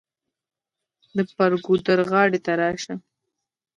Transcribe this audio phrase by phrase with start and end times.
[1.15, 2.93] د بر ګودر غاړې ته راشه.